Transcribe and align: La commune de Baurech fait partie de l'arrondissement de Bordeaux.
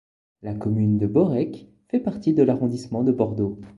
La 0.41 0.55
commune 0.55 0.97
de 0.97 1.05
Baurech 1.05 1.67
fait 1.89 1.99
partie 1.99 2.33
de 2.33 2.41
l'arrondissement 2.41 3.03
de 3.03 3.11
Bordeaux. 3.11 3.59